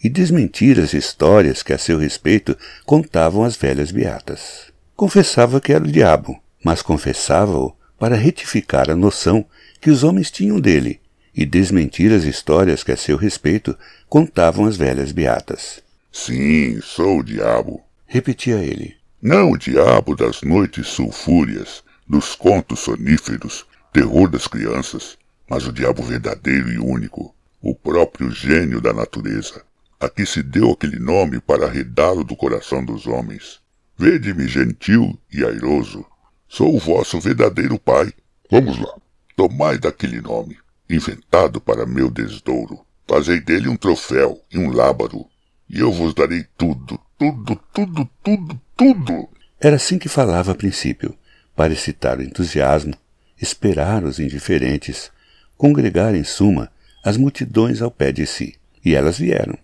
e 0.02 0.08
desmentir 0.08 0.80
as 0.80 0.92
histórias 0.92 1.62
que 1.62 1.72
a 1.72 1.78
seu 1.78 1.96
respeito 1.98 2.56
contavam 2.84 3.44
as 3.44 3.54
velhas 3.54 3.90
beatas. 3.90 4.72
Confessava 4.96 5.60
que 5.60 5.72
era 5.72 5.84
o 5.84 5.90
diabo, 5.90 6.42
mas 6.64 6.82
confessava-o 6.82 7.74
para 7.98 8.16
retificar 8.16 8.90
a 8.90 8.96
noção 8.96 9.44
que 9.80 9.90
os 9.90 10.02
homens 10.02 10.30
tinham 10.30 10.60
dele 10.60 11.00
e 11.34 11.46
desmentir 11.46 12.12
as 12.12 12.24
histórias 12.24 12.82
que 12.82 12.92
a 12.92 12.96
seu 12.96 13.16
respeito 13.16 13.76
contavam 14.08 14.66
as 14.66 14.76
velhas 14.76 15.12
beatas. 15.12 15.82
Sim, 16.10 16.80
sou 16.82 17.20
o 17.20 17.22
diabo, 17.22 17.80
repetia 18.06 18.56
ele. 18.56 18.96
Não 19.20 19.52
o 19.52 19.56
diabo 19.56 20.16
das 20.16 20.42
noites 20.42 20.88
sulfúrias, 20.88 21.82
dos 22.06 22.34
contos 22.34 22.80
soníferos, 22.80 23.64
terror 23.92 24.28
das 24.28 24.46
crianças, 24.46 25.16
mas 25.48 25.66
o 25.66 25.72
diabo 25.72 26.02
verdadeiro 26.02 26.70
e 26.70 26.78
único, 26.78 27.34
o 27.60 27.74
próprio 27.74 28.30
gênio 28.30 28.80
da 28.80 28.92
natureza, 28.92 29.62
a 30.02 30.08
que 30.08 30.26
se 30.26 30.42
deu 30.42 30.72
aquele 30.72 30.98
nome 30.98 31.40
para 31.40 31.66
arredá-lo 31.66 32.24
do 32.24 32.34
coração 32.34 32.84
dos 32.84 33.06
homens. 33.06 33.60
Vede-me 33.96 34.48
gentil 34.48 35.16
e 35.32 35.44
airoso. 35.44 36.04
Sou 36.48 36.74
o 36.74 36.78
vosso 36.78 37.20
verdadeiro 37.20 37.78
pai. 37.78 38.12
Vamos 38.50 38.78
lá. 38.80 38.92
Tomai 39.36 39.78
daquele 39.78 40.20
nome, 40.20 40.58
inventado 40.90 41.60
para 41.60 41.86
meu 41.86 42.10
desdouro. 42.10 42.84
Fazei 43.06 43.40
dele 43.40 43.68
um 43.68 43.76
troféu 43.76 44.40
e 44.52 44.58
um 44.58 44.72
lábaro, 44.72 45.24
e 45.70 45.78
eu 45.78 45.92
vos 45.92 46.12
darei 46.14 46.44
tudo, 46.58 46.98
tudo, 47.16 47.60
tudo, 47.72 48.08
tudo, 48.24 48.60
tudo. 48.76 49.28
Era 49.60 49.76
assim 49.76 49.98
que 49.98 50.08
falava 50.08 50.50
a 50.50 50.54
princípio, 50.56 51.16
para 51.54 51.72
excitar 51.72 52.18
o 52.18 52.22
entusiasmo, 52.22 52.94
esperar 53.40 54.02
os 54.02 54.18
indiferentes, 54.18 55.12
congregar 55.56 56.12
em 56.14 56.24
suma 56.24 56.72
as 57.04 57.16
multidões 57.16 57.80
ao 57.80 57.90
pé 57.90 58.10
de 58.10 58.26
si. 58.26 58.56
E 58.84 58.96
elas 58.96 59.18
vieram. 59.18 59.56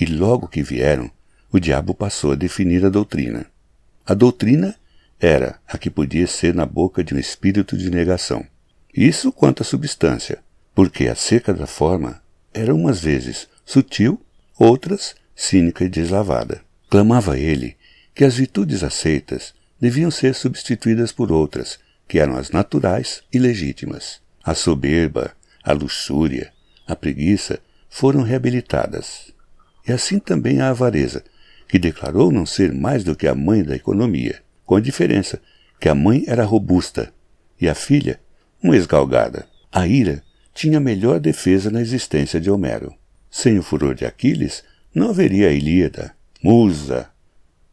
E 0.00 0.06
logo 0.06 0.48
que 0.48 0.62
vieram, 0.62 1.10
o 1.52 1.60
diabo 1.60 1.92
passou 1.94 2.32
a 2.32 2.34
definir 2.34 2.86
a 2.86 2.88
doutrina. 2.88 3.44
A 4.06 4.14
doutrina 4.14 4.74
era 5.20 5.60
a 5.68 5.76
que 5.76 5.90
podia 5.90 6.26
ser 6.26 6.54
na 6.54 6.64
boca 6.64 7.04
de 7.04 7.14
um 7.14 7.18
espírito 7.18 7.76
de 7.76 7.90
negação. 7.90 8.46
Isso 8.94 9.30
quanto 9.30 9.62
à 9.62 9.66
substância, 9.66 10.38
porque 10.74 11.06
acerca 11.06 11.52
da 11.52 11.66
forma 11.66 12.22
era 12.54 12.74
umas 12.74 13.00
vezes 13.00 13.46
sutil, 13.62 14.18
outras 14.58 15.14
cínica 15.36 15.84
e 15.84 15.88
deslavada. 15.88 16.62
Clamava 16.88 17.38
ele 17.38 17.76
que 18.14 18.24
as 18.24 18.36
virtudes 18.36 18.82
aceitas 18.82 19.54
deviam 19.78 20.10
ser 20.10 20.34
substituídas 20.34 21.12
por 21.12 21.30
outras, 21.30 21.78
que 22.08 22.18
eram 22.18 22.36
as 22.36 22.50
naturais 22.50 23.22
e 23.30 23.38
legítimas. 23.38 24.20
A 24.42 24.54
soberba, 24.54 25.32
a 25.62 25.72
luxúria, 25.72 26.52
a 26.86 26.96
preguiça 26.96 27.60
foram 27.88 28.22
reabilitadas. 28.22 29.32
E 29.86 29.92
assim 29.92 30.18
também 30.18 30.60
a 30.60 30.70
avareza, 30.70 31.24
que 31.68 31.78
declarou 31.78 32.30
não 32.30 32.44
ser 32.44 32.72
mais 32.72 33.04
do 33.04 33.14
que 33.14 33.26
a 33.26 33.34
mãe 33.34 33.62
da 33.62 33.76
economia, 33.76 34.42
com 34.64 34.76
a 34.76 34.80
diferença 34.80 35.40
que 35.80 35.88
a 35.88 35.94
mãe 35.94 36.24
era 36.26 36.44
robusta 36.44 37.12
e 37.60 37.68
a 37.68 37.74
filha 37.74 38.20
uma 38.62 38.76
esgalgada. 38.76 39.46
A 39.72 39.86
ira 39.86 40.22
tinha 40.52 40.78
a 40.78 40.80
melhor 40.80 41.20
defesa 41.20 41.70
na 41.70 41.80
existência 41.80 42.40
de 42.40 42.50
Homero. 42.50 42.94
Sem 43.30 43.58
o 43.58 43.62
furor 43.62 43.94
de 43.94 44.04
Aquiles, 44.04 44.62
não 44.94 45.10
haveria 45.10 45.48
a 45.48 45.52
Ilíada. 45.52 46.14
Musa, 46.42 47.08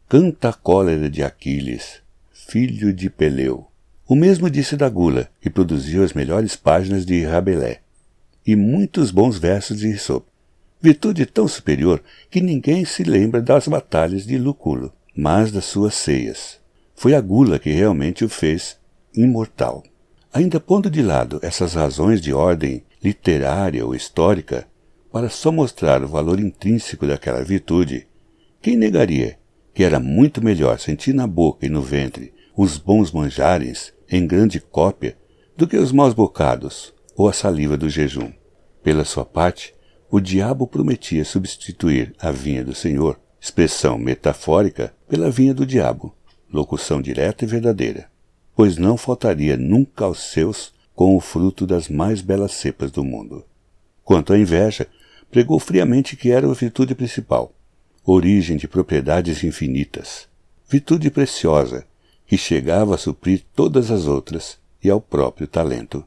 canta 0.08 0.50
a 0.50 0.52
cólera 0.52 1.10
de 1.10 1.22
Aquiles, 1.22 2.00
filho 2.32 2.92
de 2.92 3.10
Peleu. 3.10 3.66
O 4.06 4.14
mesmo 4.14 4.48
disse 4.48 4.76
da 4.76 4.88
Gula, 4.88 5.28
que 5.40 5.50
produziu 5.50 6.02
as 6.02 6.12
melhores 6.12 6.56
páginas 6.56 7.04
de 7.04 7.24
Rabelais, 7.24 7.78
e 8.46 8.56
muitos 8.56 9.10
bons 9.10 9.38
versos 9.38 9.78
de 9.80 9.88
Aesop. 9.88 10.26
Virtude 10.80 11.26
tão 11.26 11.48
superior 11.48 12.02
que 12.30 12.40
ninguém 12.40 12.84
se 12.84 13.02
lembra 13.02 13.42
das 13.42 13.66
batalhas 13.66 14.24
de 14.24 14.38
Luculo, 14.38 14.92
mas 15.16 15.50
das 15.50 15.64
suas 15.64 15.94
ceias. 15.94 16.60
Foi 16.94 17.14
a 17.14 17.20
Gula 17.20 17.58
que 17.58 17.70
realmente 17.70 18.24
o 18.24 18.28
fez 18.28 18.78
imortal. 19.12 19.82
Ainda 20.32 20.60
pondo 20.60 20.88
de 20.88 21.02
lado 21.02 21.40
essas 21.42 21.74
razões 21.74 22.20
de 22.20 22.32
ordem 22.32 22.84
literária 23.02 23.84
ou 23.84 23.94
histórica, 23.94 24.68
para 25.10 25.28
só 25.28 25.50
mostrar 25.50 26.02
o 26.04 26.08
valor 26.08 26.38
intrínseco 26.38 27.06
daquela 27.06 27.42
virtude, 27.42 28.06
quem 28.60 28.76
negaria 28.76 29.38
que 29.74 29.82
era 29.82 29.98
muito 29.98 30.42
melhor 30.42 30.78
sentir 30.78 31.12
na 31.12 31.26
boca 31.26 31.64
e 31.64 31.68
no 31.68 31.80
ventre 31.80 32.32
os 32.56 32.76
bons 32.76 33.12
manjares 33.12 33.92
em 34.10 34.26
grande 34.26 34.60
cópia 34.60 35.16
do 35.56 35.66
que 35.66 35.76
os 35.76 35.92
maus 35.92 36.14
bocados 36.14 36.92
ou 37.16 37.28
a 37.28 37.32
saliva 37.32 37.76
do 37.76 37.88
jejum? 37.88 38.32
Pela 38.82 39.04
sua 39.04 39.24
parte, 39.24 39.74
o 40.10 40.20
diabo 40.20 40.66
prometia 40.66 41.22
substituir 41.22 42.14
a 42.18 42.30
vinha 42.30 42.64
do 42.64 42.74
Senhor, 42.74 43.20
expressão 43.38 43.98
metafórica, 43.98 44.94
pela 45.06 45.30
vinha 45.30 45.52
do 45.52 45.66
diabo, 45.66 46.14
locução 46.50 47.02
direta 47.02 47.44
e 47.44 47.48
verdadeira, 47.48 48.10
pois 48.56 48.78
não 48.78 48.96
faltaria 48.96 49.54
nunca 49.56 50.06
aos 50.06 50.20
seus 50.20 50.72
com 50.94 51.14
o 51.14 51.20
fruto 51.20 51.66
das 51.66 51.88
mais 51.90 52.22
belas 52.22 52.52
cepas 52.52 52.90
do 52.90 53.04
mundo. 53.04 53.44
Quanto 54.02 54.32
à 54.32 54.38
inveja, 54.38 54.86
pregou 55.30 55.60
friamente 55.60 56.16
que 56.16 56.30
era 56.30 56.50
a 56.50 56.54
virtude 56.54 56.94
principal, 56.94 57.52
origem 58.02 58.56
de 58.56 58.66
propriedades 58.66 59.44
infinitas, 59.44 60.26
virtude 60.66 61.10
preciosa 61.10 61.86
que 62.26 62.38
chegava 62.38 62.94
a 62.94 62.98
suprir 62.98 63.42
todas 63.54 63.90
as 63.90 64.06
outras 64.06 64.58
e 64.82 64.88
ao 64.88 65.02
próprio 65.02 65.46
talento. 65.46 66.02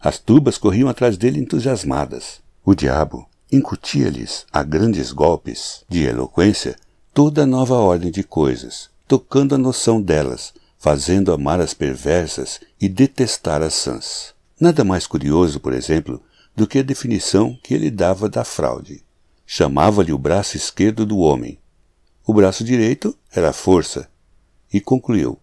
As 0.00 0.18
tubas 0.18 0.56
corriam 0.56 0.88
atrás 0.88 1.18
dele 1.18 1.38
entusiasmadas. 1.38 2.40
O 2.64 2.74
diabo 2.74 3.28
incutia-lhes, 3.52 4.46
a 4.50 4.62
grandes 4.62 5.12
golpes 5.12 5.84
de 5.86 6.04
eloquência, 6.04 6.74
toda 7.12 7.42
a 7.42 7.46
nova 7.46 7.74
ordem 7.74 8.10
de 8.10 8.24
coisas, 8.24 8.88
tocando 9.06 9.54
a 9.54 9.58
noção 9.58 10.00
delas, 10.00 10.54
fazendo 10.78 11.30
amar 11.30 11.60
as 11.60 11.74
perversas 11.74 12.60
e 12.80 12.88
detestar 12.88 13.60
as 13.60 13.74
sãs. 13.74 14.34
Nada 14.58 14.82
mais 14.82 15.06
curioso, 15.06 15.60
por 15.60 15.74
exemplo, 15.74 16.22
do 16.56 16.66
que 16.66 16.78
a 16.78 16.82
definição 16.82 17.58
que 17.62 17.74
ele 17.74 17.90
dava 17.90 18.26
da 18.26 18.42
fraude. 18.42 19.04
Chamava-lhe 19.46 20.14
o 20.14 20.18
braço 20.18 20.56
esquerdo 20.56 21.04
do 21.04 21.18
homem. 21.18 21.58
O 22.26 22.32
braço 22.32 22.64
direito 22.64 23.14
era 23.30 23.50
a 23.50 23.52
força. 23.52 24.08
E 24.72 24.80
concluiu: 24.80 25.38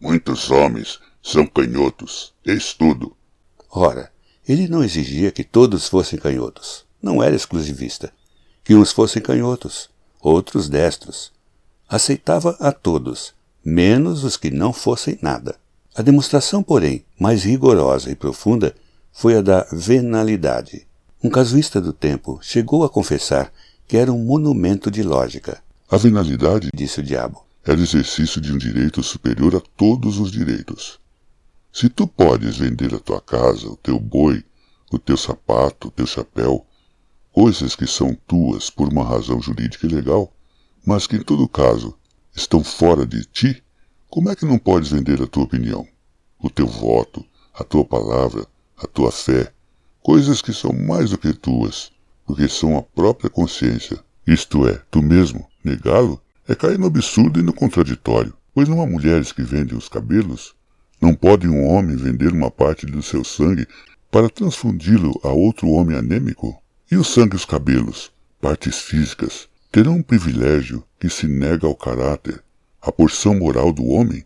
Muitos 0.00 0.48
homens 0.48 1.00
são 1.20 1.44
canhotos, 1.44 2.32
eis 2.44 2.72
tudo. 2.72 3.16
Ora, 3.68 4.12
ele 4.48 4.68
não 4.68 4.84
exigia 4.84 5.32
que 5.32 5.42
todos 5.42 5.88
fossem 5.88 6.18
canhotos. 6.18 6.87
Não 7.02 7.22
era 7.22 7.34
exclusivista. 7.34 8.12
Que 8.64 8.74
uns 8.74 8.92
fossem 8.92 9.22
canhotos, 9.22 9.88
outros 10.20 10.68
destros. 10.68 11.32
Aceitava 11.88 12.56
a 12.60 12.70
todos, 12.72 13.32
menos 13.64 14.24
os 14.24 14.36
que 14.36 14.50
não 14.50 14.72
fossem 14.72 15.18
nada. 15.22 15.56
A 15.94 16.02
demonstração, 16.02 16.62
porém, 16.62 17.04
mais 17.18 17.44
rigorosa 17.44 18.10
e 18.10 18.14
profunda 18.14 18.74
foi 19.12 19.36
a 19.36 19.42
da 19.42 19.66
venalidade. 19.72 20.86
Um 21.22 21.28
casuísta 21.28 21.80
do 21.80 21.92
tempo 21.92 22.38
chegou 22.42 22.84
a 22.84 22.88
confessar 22.88 23.52
que 23.86 23.96
era 23.96 24.12
um 24.12 24.24
monumento 24.24 24.90
de 24.90 25.02
lógica. 25.02 25.62
A 25.90 25.96
venalidade, 25.96 26.68
disse 26.72 27.00
o 27.00 27.02
diabo, 27.02 27.44
é 27.64 27.72
o 27.72 27.80
exercício 27.80 28.40
de 28.40 28.52
um 28.52 28.58
direito 28.58 29.02
superior 29.02 29.56
a 29.56 29.60
todos 29.76 30.18
os 30.18 30.30
direitos. 30.30 31.00
Se 31.72 31.88
tu 31.88 32.06
podes 32.06 32.56
vender 32.56 32.94
a 32.94 32.98
tua 32.98 33.20
casa, 33.20 33.66
o 33.68 33.76
teu 33.76 33.98
boi, 33.98 34.44
o 34.92 34.98
teu 34.98 35.16
sapato, 35.16 35.88
o 35.88 35.90
teu 35.90 36.06
chapéu, 36.06 36.64
coisas 37.40 37.76
que 37.76 37.86
são 37.86 38.18
tuas 38.26 38.68
por 38.68 38.88
uma 38.88 39.04
razão 39.04 39.40
jurídica 39.40 39.86
e 39.86 39.88
legal, 39.88 40.34
mas 40.84 41.06
que 41.06 41.14
em 41.14 41.22
todo 41.22 41.48
caso 41.48 41.96
estão 42.34 42.64
fora 42.64 43.06
de 43.06 43.24
ti, 43.26 43.62
como 44.10 44.28
é 44.28 44.34
que 44.34 44.44
não 44.44 44.58
podes 44.58 44.90
vender 44.90 45.22
a 45.22 45.26
tua 45.28 45.44
opinião, 45.44 45.86
o 46.42 46.50
teu 46.50 46.66
voto, 46.66 47.24
a 47.54 47.62
tua 47.62 47.84
palavra, 47.84 48.44
a 48.76 48.88
tua 48.88 49.12
fé, 49.12 49.52
coisas 50.02 50.42
que 50.42 50.52
são 50.52 50.72
mais 50.72 51.10
do 51.10 51.18
que 51.18 51.32
tuas, 51.32 51.92
porque 52.26 52.48
são 52.48 52.76
a 52.76 52.82
própria 52.82 53.30
consciência, 53.30 54.02
isto 54.26 54.66
é, 54.66 54.82
tu 54.90 55.00
mesmo, 55.00 55.46
negá-lo 55.62 56.20
é 56.48 56.56
cair 56.56 56.76
no 56.76 56.88
absurdo 56.88 57.38
e 57.38 57.42
no 57.44 57.52
contraditório, 57.52 58.34
pois 58.52 58.68
não 58.68 58.82
há 58.82 58.86
mulheres 58.86 59.30
que 59.30 59.44
vendem 59.44 59.78
os 59.78 59.88
cabelos, 59.88 60.56
não 61.00 61.14
pode 61.14 61.46
um 61.46 61.68
homem 61.68 61.94
vender 61.94 62.32
uma 62.32 62.50
parte 62.50 62.84
do 62.84 63.00
seu 63.00 63.22
sangue 63.22 63.64
para 64.10 64.28
transfundi-lo 64.28 65.20
a 65.22 65.28
outro 65.28 65.68
homem 65.68 65.96
anêmico? 65.96 66.60
E 66.90 66.96
o 66.96 67.04
sangue 67.04 67.34
e 67.34 67.36
os 67.36 67.44
cabelos, 67.44 68.10
partes 68.40 68.78
físicas, 68.78 69.46
terão 69.70 69.96
um 69.96 70.02
privilégio 70.02 70.82
que 70.98 71.10
se 71.10 71.28
nega 71.28 71.66
ao 71.66 71.74
caráter, 71.74 72.42
à 72.80 72.90
porção 72.90 73.34
moral 73.34 73.74
do 73.74 73.84
homem? 73.88 74.24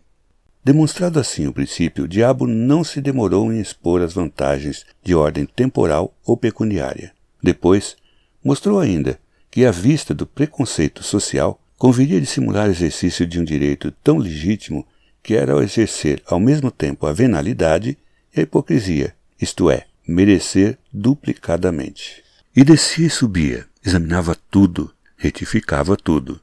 Demonstrado 0.63 1.19
assim 1.19 1.45
o 1.45 1.51
princípio, 1.51 2.05
o 2.05 2.07
diabo 2.07 2.47
não 2.47 2.81
se 2.81 3.01
demorou 3.01 3.51
em 3.51 3.59
expor 3.59 4.01
as 4.01 4.13
vantagens 4.13 4.85
de 5.03 5.13
ordem 5.13 5.45
temporal 5.45 6.15
ou 6.25 6.37
pecuniária. 6.37 7.11
Depois, 7.43 7.97
mostrou 8.41 8.79
ainda 8.79 9.19
que, 9.51 9.65
à 9.65 9.71
vista 9.71 10.13
do 10.13 10.25
preconceito 10.25 11.03
social, 11.03 11.59
conviria 11.77 12.21
dissimular 12.21 12.69
exercício 12.69 13.27
de 13.27 13.41
um 13.41 13.43
direito 13.43 13.91
tão 14.01 14.17
legítimo 14.17 14.87
que 15.21 15.35
era 15.35 15.51
ao 15.51 15.61
exercer 15.61 16.23
ao 16.25 16.39
mesmo 16.39 16.71
tempo 16.71 17.07
a 17.07 17.11
venalidade 17.11 17.97
e 18.33 18.39
a 18.39 18.43
hipocrisia, 18.43 19.13
isto 19.37 19.69
é, 19.69 19.85
merecer 20.07 20.77
duplicadamente. 20.93 22.22
E 22.55 22.63
descia 22.63 23.07
e 23.07 23.09
subia, 23.09 23.65
examinava 23.83 24.35
tudo, 24.49 24.93
retificava 25.17 25.97
tudo, 25.97 26.39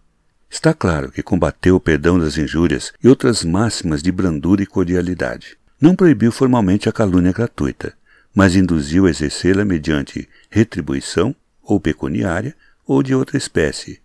Está 0.50 0.74
claro 0.74 1.12
que 1.12 1.22
combateu 1.22 1.76
o 1.76 1.80
perdão 1.80 2.18
das 2.18 2.36
injúrias 2.36 2.92
e 3.02 3.08
outras 3.08 3.44
máximas 3.44 4.02
de 4.02 4.10
brandura 4.10 4.60
e 4.60 4.66
cordialidade. 4.66 5.56
Não 5.80 5.94
proibiu 5.94 6.32
formalmente 6.32 6.88
a 6.88 6.92
calúnia 6.92 7.32
gratuita, 7.32 7.94
mas 8.34 8.56
induziu 8.56 9.06
a 9.06 9.10
exercê-la 9.10 9.64
mediante 9.64 10.28
retribuição, 10.50 11.34
ou 11.62 11.78
pecuniária, 11.78 12.56
ou 12.84 13.00
de 13.00 13.14
outra 13.14 13.38
espécie. 13.38 14.00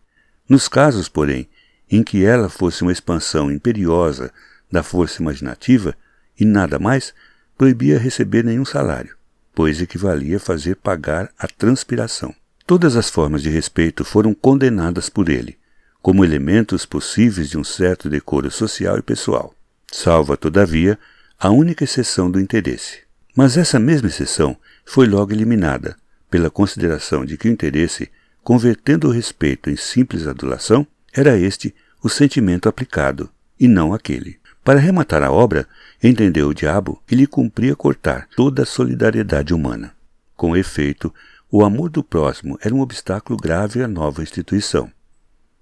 Nos 0.47 0.67
casos, 0.67 1.09
porém, 1.09 1.49
em 1.89 2.03
que 2.03 2.23
ela 2.23 2.47
fosse 2.47 2.83
uma 2.83 2.91
expansão 2.91 3.51
imperiosa 3.51 4.31
da 4.71 4.83
força 4.83 5.23
imaginativa 5.23 5.95
e 6.39 6.45
nada 6.45 6.77
mais, 6.77 7.11
proibia 7.57 7.97
receber 7.97 8.43
nenhum 8.43 8.65
salário, 8.65 9.17
pois 9.55 9.81
equivalia 9.81 10.35
a 10.35 10.39
fazer 10.39 10.75
pagar 10.75 11.31
a 11.39 11.47
transpiração. 11.47 12.35
Todas 12.67 12.97
as 12.97 13.09
formas 13.09 13.41
de 13.41 13.49
respeito 13.49 14.03
foram 14.03 14.33
condenadas 14.33 15.07
por 15.09 15.29
ele, 15.29 15.57
como 16.01 16.25
elementos 16.25 16.85
possíveis 16.85 17.49
de 17.49 17.57
um 17.57 17.63
certo 17.63 18.09
decoro 18.09 18.51
social 18.51 18.97
e 18.99 19.01
pessoal, 19.01 19.55
salva, 19.91 20.35
todavia, 20.35 20.99
a 21.39 21.49
única 21.49 21.85
exceção 21.85 22.29
do 22.29 22.39
interesse. 22.39 22.99
Mas 23.35 23.55
essa 23.57 23.79
mesma 23.79 24.09
exceção 24.09 24.57
foi 24.85 25.07
logo 25.07 25.31
eliminada, 25.31 25.95
pela 26.29 26.49
consideração 26.49 27.25
de 27.25 27.37
que 27.37 27.47
o 27.47 27.51
interesse, 27.51 28.11
convertendo 28.43 29.07
o 29.07 29.11
respeito 29.11 29.69
em 29.69 29.75
simples 29.75 30.27
adulação, 30.27 30.85
era 31.13 31.37
este 31.37 31.73
o 32.03 32.09
sentimento 32.09 32.67
aplicado, 32.67 33.29
e 33.59 33.67
não 33.67 33.93
aquele. 33.93 34.37
Para 34.65 34.79
rematar 34.79 35.21
a 35.21 35.31
obra, 35.31 35.67
entendeu 36.01 36.47
o 36.47 36.53
diabo 36.53 36.99
que 37.05 37.13
lhe 37.13 37.27
cumpria 37.27 37.75
cortar 37.75 38.27
toda 38.35 38.63
a 38.63 38.65
solidariedade 38.65 39.53
humana. 39.53 39.93
Com 40.35 40.57
efeito, 40.57 41.13
o 41.51 41.63
amor 41.63 41.87
do 41.91 42.03
próximo 42.03 42.57
era 42.59 42.73
um 42.73 42.81
obstáculo 42.81 43.37
grave 43.37 43.83
à 43.83 43.87
nova 43.87 44.23
instituição. 44.23 44.91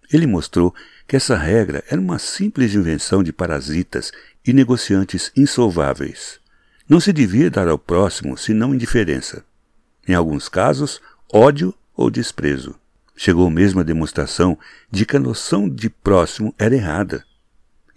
Ele 0.09 0.25
mostrou 0.25 0.73
que 1.05 1.17
essa 1.17 1.35
regra 1.35 1.83
era 1.89 1.99
uma 1.99 2.17
simples 2.17 2.73
invenção 2.73 3.21
de 3.21 3.33
parasitas 3.33 4.09
e 4.47 4.53
negociantes 4.53 5.33
insolváveis. 5.35 6.39
Não 6.87 7.01
se 7.01 7.11
devia 7.11 7.51
dar 7.51 7.67
ao 7.67 7.77
próximo 7.77 8.37
senão 8.37 8.73
indiferença. 8.73 9.43
Em 10.07 10.13
alguns 10.13 10.47
casos, 10.47 11.01
ódio 11.29 11.73
ou 11.93 12.09
desprezo. 12.09 12.73
Chegou 13.17 13.49
mesmo 13.49 13.81
à 13.81 13.83
demonstração 13.83 14.57
de 14.89 15.05
que 15.05 15.17
a 15.17 15.19
noção 15.19 15.67
de 15.67 15.89
próximo 15.89 16.55
era 16.57 16.73
errada. 16.73 17.25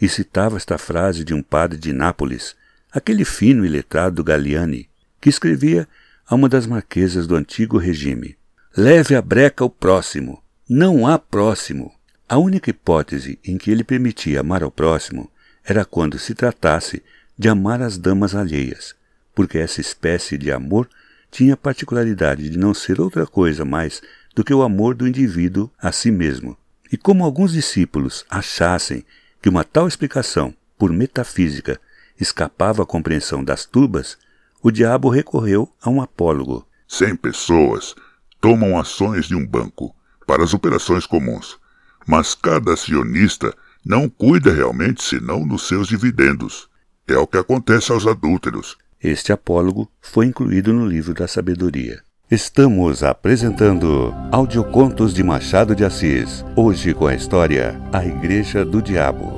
E 0.01 0.09
citava 0.09 0.57
esta 0.57 0.77
frase 0.79 1.25
de 1.25 1.33
um 1.33 1.43
padre 1.43 1.79
de 1.79 1.93
Nápoles, 1.93 2.55
aquele 2.93 3.25
fino 3.25 3.65
e 3.65 3.69
letrado 3.69 4.23
Galliani, 4.23 4.89
que 5.21 5.29
escrevia 5.29 5.89
a 6.27 6.35
uma 6.35 6.49
das 6.49 6.67
marquesas 6.67 7.27
do 7.27 7.37
antigo 7.37 7.79
regime: 7.79 8.37
Leve 8.77 9.15
a 9.15 9.23
breca 9.23 9.65
o 9.65 9.71
próximo, 9.71 10.43
não 10.69 11.07
há 11.07 11.19
próximo. 11.19 11.95
A 12.29 12.39
única 12.39 12.71
hipótese 12.71 13.39
em 13.45 13.57
que 13.57 13.71
ele 13.71 13.85
permitia 13.85 14.41
amar 14.41 14.63
ao 14.63 14.71
próximo 14.71 15.31
era 15.65 15.85
quando 15.85 16.19
se 16.19 16.35
tratasse 16.35 17.03
de 17.39 17.49
amar 17.49 17.81
as 17.81 17.97
damas 17.97 18.35
alheias, 18.35 18.95
porque 19.35 19.59
essa 19.59 19.81
espécie 19.81 20.37
de 20.37 20.51
amor 20.51 20.89
tinha 21.31 21.55
a 21.55 21.57
particularidade 21.57 22.49
de 22.49 22.59
não 22.59 22.73
ser 22.73 23.01
outra 23.01 23.27
coisa 23.27 23.65
mais 23.65 24.03
do 24.35 24.43
que 24.43 24.53
o 24.53 24.63
amor 24.63 24.95
do 24.95 25.07
indivíduo 25.07 25.71
a 25.79 25.93
si 25.93 26.11
mesmo. 26.11 26.57
E 26.91 26.97
como 26.97 27.25
alguns 27.25 27.53
discípulos 27.53 28.25
achassem 28.29 29.05
que 29.47 29.51
uma 29.51 29.63
tal 29.63 29.87
explicação, 29.87 30.53
por 30.77 30.93
metafísica, 30.93 31.81
escapava 32.21 32.83
à 32.83 32.85
compreensão 32.85 33.45
das 33.45 33.65
turbas, 33.65 34.19
o 34.61 34.73
diabo 34.73 35.09
recorreu 35.09 35.73
a 35.81 35.89
um 35.89 36.03
apólogo. 36.03 36.67
Cem 36.89 37.15
pessoas 37.15 37.95
tomam 38.41 38.77
ações 38.77 39.27
de 39.27 39.37
um 39.37 39.47
banco 39.47 39.95
para 40.27 40.43
as 40.43 40.53
operações 40.53 41.07
comuns, 41.07 41.61
mas 42.05 42.35
cada 42.35 42.73
acionista 42.73 43.55
não 43.85 44.09
cuida 44.09 44.53
realmente 44.53 45.01
senão 45.01 45.47
dos 45.47 45.69
seus 45.69 45.87
dividendos. 45.87 46.69
É 47.07 47.17
o 47.17 47.25
que 47.25 47.39
acontece 47.39 47.93
aos 47.93 48.05
adúlteros. 48.05 48.77
Este 49.01 49.33
apólogo 49.33 49.89
foi 50.01 50.27
incluído 50.27 50.73
no 50.73 50.85
livro 50.85 51.15
da 51.15 51.29
sabedoria. 51.29 52.03
Estamos 52.29 53.05
apresentando 53.05 54.13
Audiocontos 54.33 55.15
de 55.15 55.23
Machado 55.23 55.77
de 55.77 55.85
Assis, 55.85 56.45
hoje 56.57 56.93
com 56.93 57.07
a 57.07 57.15
história 57.15 57.81
A 57.93 58.05
Igreja 58.05 58.65
do 58.65 58.83
Diabo. 58.83 59.36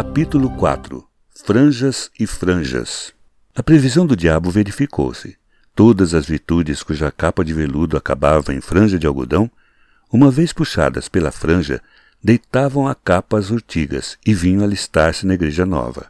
Capítulo 0.00 0.48
4 0.50 1.04
Franjas 1.44 2.08
e 2.20 2.24
Franjas 2.24 3.12
A 3.52 3.64
previsão 3.64 4.06
do 4.06 4.14
diabo 4.14 4.48
verificou-se. 4.48 5.36
Todas 5.74 6.14
as 6.14 6.24
virtudes 6.24 6.84
cuja 6.84 7.10
capa 7.10 7.44
de 7.44 7.52
veludo 7.52 7.96
acabava 7.96 8.54
em 8.54 8.60
franja 8.60 8.96
de 8.96 9.08
algodão, 9.08 9.50
uma 10.12 10.30
vez 10.30 10.52
puxadas 10.52 11.08
pela 11.08 11.32
franja, 11.32 11.82
deitavam 12.22 12.86
a 12.86 12.94
capa 12.94 13.40
às 13.40 13.50
urtigas 13.50 14.16
e 14.24 14.32
vinham 14.32 14.62
alistar-se 14.62 15.26
na 15.26 15.34
igreja 15.34 15.66
nova. 15.66 16.06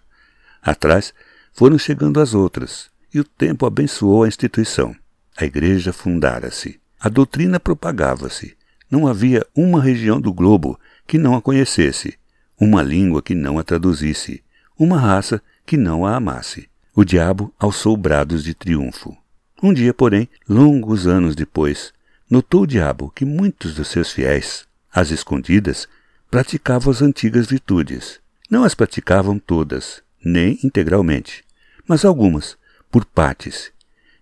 Atrás 0.61 1.15
foram 1.55 1.79
chegando 1.79 2.21
as 2.21 2.35
outras, 2.35 2.91
e 3.15 3.19
o 3.19 3.25
tempo 3.25 3.65
abençoou 3.65 4.25
a 4.25 4.29
instituição. 4.29 4.95
A 5.35 5.47
igreja 5.47 5.95
fundara-se. 5.95 6.79
A 7.01 7.09
doutrina 7.09 7.59
propagava-se. 7.59 8.55
Não 8.91 9.07
havia 9.07 9.47
uma 9.57 9.81
região 9.81 10.21
do 10.21 10.31
globo 10.31 10.79
que 11.07 11.17
não 11.17 11.35
a 11.35 11.41
conhecesse, 11.41 12.19
uma 12.61 12.83
língua 12.83 13.23
que 13.23 13.35
não 13.35 13.59
a 13.59 13.65
traduzisse, 13.65 14.43
uma 14.79 14.99
raça 14.99 15.43
que 15.65 15.77
não 15.77 16.05
a 16.05 16.17
amasse. 16.17 16.69
O 16.95 17.05
diabo 17.05 17.53
alçou 17.59 17.97
brados 17.97 18.43
de 18.43 18.55
triunfo. 18.55 19.17
Um 19.63 19.73
dia, 19.73 19.95
porém, 19.95 20.29
longos 20.49 21.07
anos 21.07 21.35
depois, 21.35 21.93
notou 22.31 22.63
o 22.63 22.67
diabo 22.67 23.11
que 23.15 23.25
muitos 23.25 23.75
dos 23.75 23.89
seus 23.89 24.13
fiéis, 24.13 24.67
às 24.93 25.11
escondidas, 25.11 25.89
praticavam 26.31 26.91
as 26.91 27.03
antigas 27.03 27.47
virtudes. 27.47 28.21
Não 28.51 28.65
as 28.65 28.75
praticavam 28.75 29.39
todas, 29.39 30.03
nem 30.25 30.59
integralmente, 30.65 31.45
mas 31.87 32.05
algumas, 32.05 32.57
por 32.91 33.05
partes. 33.05 33.71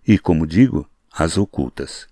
E, 0.07 0.17
como 0.17 0.45
digo, 0.45 0.87
as 1.11 1.37
ocultas. 1.37 2.07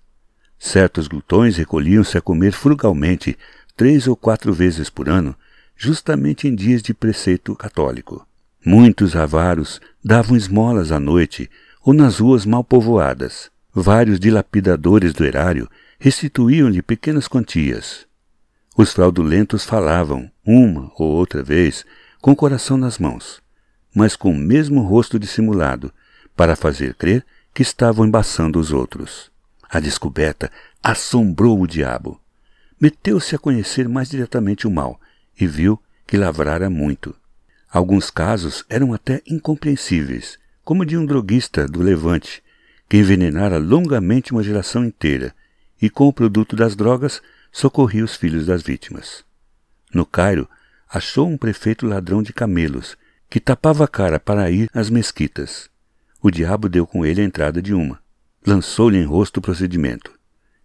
Certos 0.58 1.06
glutões 1.06 1.56
recolhiam-se 1.56 2.16
a 2.16 2.20
comer 2.20 2.52
frugalmente 2.52 3.38
três 3.76 4.06
ou 4.08 4.16
quatro 4.16 4.52
vezes 4.52 4.88
por 4.88 5.08
ano, 5.08 5.36
justamente 5.76 6.48
em 6.48 6.54
dias 6.54 6.82
de 6.82 6.94
preceito 6.94 7.54
católico. 7.54 8.26
Muitos 8.64 9.14
avaros 9.14 9.80
davam 10.04 10.36
esmolas 10.36 10.90
à 10.90 10.98
noite 10.98 11.50
ou 11.84 11.92
nas 11.92 12.18
ruas 12.18 12.46
mal 12.46 12.64
povoadas. 12.64 13.50
Vários 13.72 14.18
dilapidadores 14.18 15.12
do 15.12 15.24
erário 15.24 15.68
restituíam-lhe 15.98 16.82
pequenas 16.82 17.28
quantias. 17.28 18.06
Os 18.76 18.92
fraudulentos 18.92 19.64
falavam, 19.64 20.30
uma 20.44 20.90
ou 20.96 21.08
outra 21.08 21.42
vez, 21.42 21.84
com 22.20 22.32
o 22.32 22.36
coração 22.36 22.76
nas 22.76 22.98
mãos, 22.98 23.40
mas 23.94 24.16
com 24.16 24.32
o 24.32 24.36
mesmo 24.36 24.82
rosto 24.82 25.18
dissimulado, 25.18 25.92
para 26.34 26.56
fazer 26.56 26.94
crer 26.94 27.24
que 27.54 27.62
estavam 27.62 28.06
embaçando 28.06 28.58
os 28.58 28.72
outros. 28.72 29.30
A 29.68 29.80
descoberta 29.80 30.50
assombrou 30.82 31.60
o 31.60 31.66
diabo. 31.66 32.20
Meteu-se 32.80 33.34
a 33.34 33.38
conhecer 33.38 33.88
mais 33.88 34.10
diretamente 34.10 34.66
o 34.66 34.70
mal 34.70 35.00
e 35.38 35.46
viu 35.46 35.80
que 36.06 36.16
lavrara 36.16 36.70
muito. 36.70 37.14
Alguns 37.70 38.10
casos 38.10 38.64
eram 38.68 38.94
até 38.94 39.20
incompreensíveis, 39.26 40.38
como 40.64 40.86
de 40.86 40.96
um 40.96 41.04
droguista 41.04 41.66
do 41.66 41.82
Levante, 41.82 42.42
que 42.88 42.96
envenenara 42.96 43.58
longamente 43.58 44.32
uma 44.32 44.42
geração 44.42 44.84
inteira 44.84 45.34
e, 45.80 45.90
com 45.90 46.08
o 46.08 46.12
produto 46.12 46.56
das 46.56 46.74
drogas, 46.74 47.20
socorria 47.52 48.04
os 48.04 48.16
filhos 48.16 48.46
das 48.46 48.62
vítimas. 48.62 49.24
No 49.92 50.06
Cairo, 50.06 50.48
achou 50.88 51.28
um 51.28 51.36
prefeito 51.36 51.86
ladrão 51.86 52.22
de 52.22 52.32
camelos, 52.32 52.96
que 53.28 53.40
tapava 53.40 53.84
a 53.84 53.88
cara 53.88 54.20
para 54.20 54.50
ir 54.50 54.70
às 54.72 54.88
mesquitas. 54.88 55.68
O 56.22 56.30
diabo 56.30 56.68
deu 56.68 56.86
com 56.86 57.04
ele 57.04 57.20
a 57.20 57.24
entrada 57.24 57.60
de 57.60 57.74
uma. 57.74 57.98
Lançou-lhe 58.46 58.98
em 58.98 59.04
rosto 59.04 59.38
o 59.38 59.42
procedimento. 59.42 60.12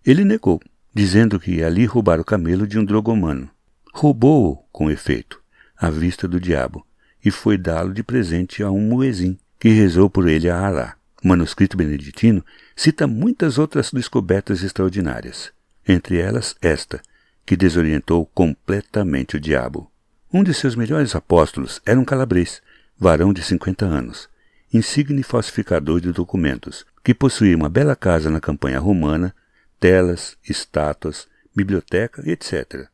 Ele 0.05 0.23
negou, 0.23 0.62
dizendo 0.93 1.39
que 1.39 1.63
ali 1.63 1.86
roubar 1.86 2.19
o 2.19 2.25
camelo 2.25 2.67
de 2.67 2.77
um 2.77 2.86
drogomano. 2.86 3.49
Roubou-o, 3.93 4.58
com 4.71 4.89
efeito, 4.89 5.41
à 5.77 5.89
vista 5.89 6.27
do 6.27 6.39
diabo, 6.39 6.86
e 7.23 7.30
foi 7.30 7.58
dá-lo 7.58 7.93
de 7.93 8.04
presente 8.04 8.63
a 8.63 8.71
um 8.71 8.82
muezim, 8.82 9.38
que 9.60 9.69
rezou 9.69 10.10
por 10.10 10.27
ele 10.27 10.49
a 10.49 10.65
Alá. 10.65 10.95
O 11.23 11.27
manuscrito 11.27 11.77
beneditino 11.77 12.43
cita 12.75 13.06
muitas 13.06 13.60
outras 13.60 13.91
descobertas 13.91 14.63
extraordinárias, 14.63 15.51
entre 15.88 16.19
elas 16.19 16.56
esta, 16.62 17.01
que 17.45 17.56
desorientou 17.56 18.25
completamente 18.27 19.36
o 19.36 19.39
diabo. 19.39 19.91
Um 20.34 20.43
de 20.43 20.54
seus 20.54 20.75
melhores 20.75 21.15
apóstolos 21.15 21.82
era 21.86 21.99
um 21.99 22.06
calabrês, 22.06 22.62
varão 22.97 23.34
de 23.34 23.43
cinquenta 23.43 23.86
anos, 23.86 24.30
insigne 24.73 25.21
falsificador 25.21 25.99
de 25.99 26.12
documentos, 26.12 26.86
que 27.04 27.13
possuía 27.13 27.56
uma 27.56 27.69
bela 27.69 27.95
casa 27.95 28.30
na 28.30 28.39
campanha 28.39 28.80
romana, 28.80 29.36
telas, 29.80 30.38
estátuas, 30.47 31.27
biblioteca, 31.56 32.23
etc. 32.30 32.88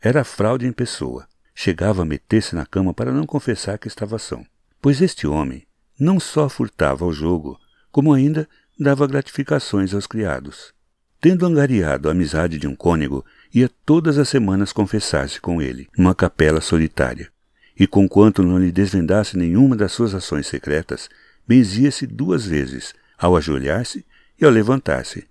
Era 0.00 0.24
fraude 0.24 0.66
em 0.66 0.72
pessoa. 0.72 1.26
Chegava 1.54 2.02
a 2.02 2.04
meter-se 2.04 2.54
na 2.54 2.66
cama 2.66 2.92
para 2.92 3.12
não 3.12 3.24
confessar 3.24 3.78
que 3.78 3.88
estava 3.88 4.18
são. 4.18 4.46
Pois 4.80 5.00
este 5.00 5.26
homem 5.26 5.66
não 5.98 6.20
só 6.20 6.48
furtava 6.48 7.04
ao 7.04 7.12
jogo, 7.12 7.58
como 7.90 8.12
ainda 8.12 8.48
dava 8.78 9.06
gratificações 9.06 9.94
aos 9.94 10.06
criados. 10.06 10.74
Tendo 11.20 11.46
angariado 11.46 12.08
a 12.08 12.12
amizade 12.12 12.58
de 12.58 12.66
um 12.66 12.76
cônego, 12.76 13.24
ia 13.52 13.70
todas 13.86 14.18
as 14.18 14.28
semanas 14.28 14.72
confessar-se 14.72 15.40
com 15.40 15.62
ele, 15.62 15.88
numa 15.96 16.14
capela 16.14 16.60
solitária 16.60 17.30
e 17.78 17.86
conquanto 17.86 18.42
não 18.42 18.58
lhe 18.58 18.72
desvendasse 18.72 19.36
nenhuma 19.36 19.76
das 19.76 19.92
suas 19.92 20.14
ações 20.14 20.46
secretas, 20.46 21.10
benzia-se 21.46 22.06
duas 22.06 22.46
vezes, 22.46 22.94
ao 23.18 23.36
ajoelhar-se 23.36 24.04
e 24.40 24.44
ao 24.44 24.50
levantar-se. 24.50 25.28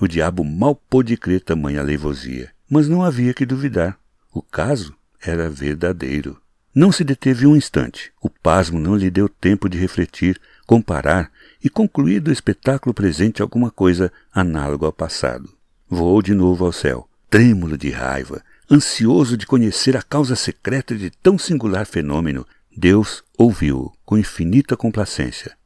O 0.00 0.08
diabo 0.08 0.42
mal 0.42 0.74
pôde 0.74 1.16
crer 1.16 1.42
tamanha 1.42 1.82
leivosia, 1.82 2.50
mas 2.74 2.88
não 2.88 3.04
havia 3.04 3.32
que 3.32 3.46
duvidar. 3.46 3.96
O 4.32 4.42
caso 4.42 4.96
era 5.22 5.48
verdadeiro. 5.48 6.36
Não 6.74 6.90
se 6.90 7.04
deteve 7.04 7.46
um 7.46 7.54
instante. 7.54 8.12
O 8.20 8.28
pasmo 8.28 8.80
não 8.80 8.96
lhe 8.96 9.12
deu 9.12 9.28
tempo 9.28 9.68
de 9.68 9.78
refletir, 9.78 10.40
comparar 10.66 11.30
e 11.62 11.70
concluir 11.70 12.18
do 12.18 12.32
espetáculo 12.32 12.92
presente 12.92 13.40
alguma 13.40 13.70
coisa 13.70 14.12
análoga 14.32 14.86
ao 14.86 14.92
passado. 14.92 15.48
Voou 15.88 16.20
de 16.20 16.34
novo 16.34 16.64
ao 16.66 16.72
céu, 16.72 17.08
trêmulo 17.30 17.78
de 17.78 17.90
raiva, 17.90 18.42
ansioso 18.68 19.36
de 19.36 19.46
conhecer 19.46 19.96
a 19.96 20.02
causa 20.02 20.34
secreta 20.34 20.96
de 20.96 21.10
tão 21.10 21.38
singular 21.38 21.86
fenômeno. 21.86 22.44
Deus 22.76 23.22
ouviu-o 23.38 23.92
com 24.04 24.18
infinita 24.18 24.76
complacência. 24.76 25.56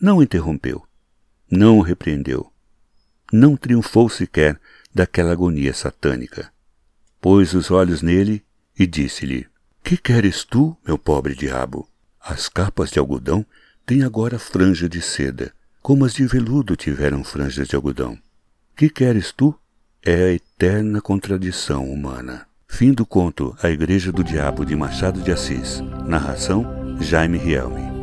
Não 0.00 0.22
interrompeu, 0.22 0.86
não 1.50 1.78
o 1.78 1.82
repreendeu, 1.82 2.52
não 3.32 3.56
triunfou 3.56 4.08
sequer 4.08 4.60
daquela 4.96 5.32
agonia 5.32 5.74
satânica. 5.74 6.50
Pôs 7.20 7.52
os 7.52 7.70
olhos 7.70 8.00
nele 8.00 8.42
e 8.78 8.86
disse-lhe: 8.86 9.46
Que 9.84 9.98
queres 9.98 10.42
tu, 10.42 10.74
meu 10.86 10.96
pobre 10.96 11.34
diabo? 11.34 11.86
As 12.18 12.48
capas 12.48 12.90
de 12.90 12.98
algodão 12.98 13.44
têm 13.84 14.02
agora 14.02 14.38
franja 14.38 14.88
de 14.88 15.02
seda, 15.02 15.52
como 15.82 16.06
as 16.06 16.14
de 16.14 16.26
veludo 16.26 16.74
tiveram 16.74 17.22
franjas 17.22 17.68
de 17.68 17.76
algodão. 17.76 18.18
Que 18.74 18.88
queres 18.88 19.32
tu? 19.32 19.54
É 20.02 20.14
a 20.14 20.32
eterna 20.32 21.00
contradição 21.02 21.84
humana. 21.84 22.46
Fim 22.66 22.92
do 22.92 23.04
conto 23.04 23.54
A 23.62 23.68
Igreja 23.68 24.10
do 24.10 24.24
Diabo 24.24 24.64
de 24.64 24.74
Machado 24.74 25.20
de 25.20 25.30
Assis. 25.30 25.80
Narração 26.06 26.64
Jaime 27.00 27.38
Rielme. 27.38 27.95